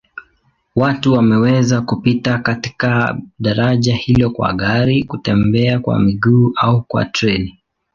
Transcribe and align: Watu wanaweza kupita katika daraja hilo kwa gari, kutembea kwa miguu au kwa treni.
Watu 0.75 1.13
wanaweza 1.13 1.81
kupita 1.81 2.39
katika 2.39 3.17
daraja 3.39 3.95
hilo 3.95 4.29
kwa 4.29 4.53
gari, 4.53 5.03
kutembea 5.03 5.79
kwa 5.79 5.99
miguu 5.99 6.53
au 6.55 6.81
kwa 6.83 7.05
treni. 7.05 7.59